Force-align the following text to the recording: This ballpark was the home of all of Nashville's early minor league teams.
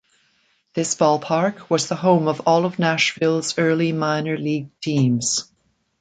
This 0.73 0.95
ballpark 0.95 1.69
was 1.69 1.85
the 1.87 1.95
home 1.95 2.27
of 2.27 2.41
all 2.47 2.65
of 2.65 2.79
Nashville's 2.79 3.59
early 3.59 3.91
minor 3.91 4.35
league 4.35 4.71
teams. 4.81 5.45